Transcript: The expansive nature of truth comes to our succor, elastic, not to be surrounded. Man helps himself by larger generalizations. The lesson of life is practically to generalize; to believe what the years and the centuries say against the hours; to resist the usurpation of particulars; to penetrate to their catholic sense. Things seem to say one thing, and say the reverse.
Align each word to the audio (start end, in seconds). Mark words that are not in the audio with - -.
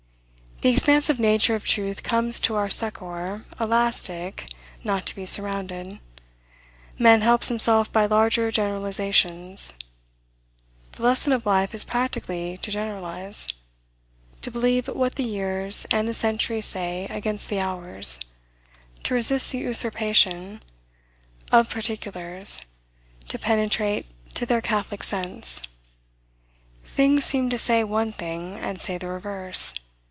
The 0.61 0.69
expansive 0.69 1.19
nature 1.19 1.55
of 1.55 1.65
truth 1.65 2.03
comes 2.03 2.39
to 2.41 2.55
our 2.55 2.69
succor, 2.69 3.45
elastic, 3.59 4.45
not 4.83 5.07
to 5.07 5.15
be 5.15 5.25
surrounded. 5.25 5.99
Man 6.99 7.21
helps 7.21 7.47
himself 7.47 7.91
by 7.91 8.05
larger 8.05 8.51
generalizations. 8.51 9.73
The 10.91 11.01
lesson 11.01 11.33
of 11.33 11.47
life 11.47 11.73
is 11.73 11.83
practically 11.83 12.57
to 12.57 12.69
generalize; 12.69 13.47
to 14.43 14.51
believe 14.51 14.87
what 14.87 15.15
the 15.15 15.23
years 15.23 15.87
and 15.89 16.07
the 16.07 16.13
centuries 16.13 16.65
say 16.65 17.07
against 17.09 17.49
the 17.49 17.59
hours; 17.59 18.19
to 19.01 19.15
resist 19.15 19.49
the 19.49 19.57
usurpation 19.57 20.61
of 21.51 21.71
particulars; 21.71 22.61
to 23.29 23.39
penetrate 23.39 24.05
to 24.35 24.45
their 24.45 24.61
catholic 24.61 25.01
sense. 25.01 25.63
Things 26.85 27.25
seem 27.25 27.49
to 27.49 27.57
say 27.57 27.83
one 27.83 28.11
thing, 28.11 28.59
and 28.59 28.79
say 28.79 28.99
the 28.99 29.07
reverse. 29.07 29.73